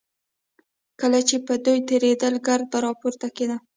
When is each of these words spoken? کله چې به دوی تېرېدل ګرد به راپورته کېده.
کله 0.99 1.19
چې 1.27 1.35
به 1.45 1.55
دوی 1.65 1.79
تېرېدل 1.89 2.33
ګرد 2.47 2.65
به 2.71 2.77
راپورته 2.85 3.27
کېده. 3.35 3.57